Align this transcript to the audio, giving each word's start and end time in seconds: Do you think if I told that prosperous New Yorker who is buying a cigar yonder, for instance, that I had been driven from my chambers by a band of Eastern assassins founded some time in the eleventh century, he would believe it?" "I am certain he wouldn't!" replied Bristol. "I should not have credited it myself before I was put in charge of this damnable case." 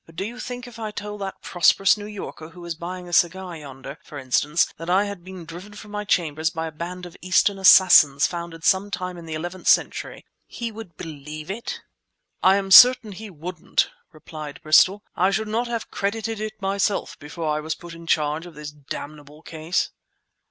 Do 0.11 0.25
you 0.25 0.39
think 0.39 0.65
if 0.65 0.79
I 0.79 0.89
told 0.89 1.21
that 1.21 1.43
prosperous 1.43 1.95
New 1.95 2.07
Yorker 2.07 2.49
who 2.49 2.65
is 2.65 2.73
buying 2.73 3.07
a 3.07 3.13
cigar 3.13 3.55
yonder, 3.55 3.99
for 4.03 4.17
instance, 4.17 4.65
that 4.77 4.89
I 4.89 5.05
had 5.05 5.23
been 5.23 5.45
driven 5.45 5.73
from 5.75 5.91
my 5.91 6.05
chambers 6.05 6.49
by 6.49 6.65
a 6.65 6.71
band 6.71 7.05
of 7.05 7.15
Eastern 7.21 7.59
assassins 7.59 8.25
founded 8.25 8.63
some 8.63 8.89
time 8.89 9.15
in 9.15 9.27
the 9.27 9.35
eleventh 9.35 9.67
century, 9.67 10.25
he 10.47 10.71
would 10.71 10.97
believe 10.97 11.51
it?" 11.51 11.81
"I 12.41 12.55
am 12.55 12.71
certain 12.71 13.11
he 13.11 13.29
wouldn't!" 13.29 13.91
replied 14.11 14.59
Bristol. 14.63 15.03
"I 15.15 15.29
should 15.29 15.47
not 15.47 15.67
have 15.67 15.91
credited 15.91 16.39
it 16.39 16.59
myself 16.59 17.19
before 17.19 17.49
I 17.55 17.59
was 17.59 17.75
put 17.75 17.93
in 17.93 18.07
charge 18.07 18.47
of 18.47 18.55
this 18.55 18.71
damnable 18.71 19.43
case." 19.43 19.91